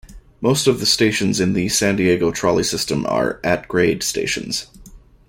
[0.41, 4.65] Most of the stations in the San Diego Trolley system are 'at-grade' stations.